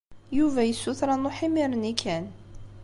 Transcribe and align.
Yuba 0.37 0.61
yessuter 0.65 1.09
ad 1.13 1.17
nṛuḥ 1.19 1.37
imir-nni 1.47 1.93
kan. 2.01 2.25